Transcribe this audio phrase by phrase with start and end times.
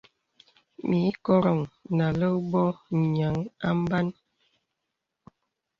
[0.87, 1.59] Mì ìkòrōŋ
[1.97, 2.63] nà àlə̀k bô
[2.99, 3.35] nīaŋ
[3.67, 4.13] à mbānə.